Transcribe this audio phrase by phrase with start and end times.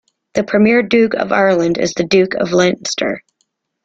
[0.33, 3.21] The premier duke of Ireland is the Duke of Leinster.